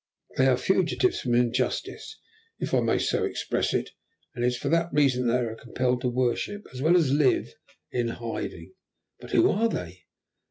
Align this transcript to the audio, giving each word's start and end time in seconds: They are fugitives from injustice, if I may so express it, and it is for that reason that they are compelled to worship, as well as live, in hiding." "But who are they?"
They 0.35 0.47
are 0.47 0.57
fugitives 0.57 1.19
from 1.21 1.35
injustice, 1.35 2.19
if 2.57 2.73
I 2.73 2.79
may 2.79 2.97
so 2.97 3.23
express 3.23 3.71
it, 3.71 3.91
and 4.33 4.43
it 4.43 4.47
is 4.47 4.57
for 4.57 4.67
that 4.69 4.91
reason 4.91 5.27
that 5.27 5.33
they 5.41 5.45
are 5.45 5.53
compelled 5.53 6.01
to 6.01 6.09
worship, 6.09 6.65
as 6.73 6.81
well 6.81 6.97
as 6.97 7.11
live, 7.13 7.53
in 7.91 8.07
hiding." 8.07 8.73
"But 9.19 9.29
who 9.29 9.51
are 9.51 9.69
they?" 9.69 10.05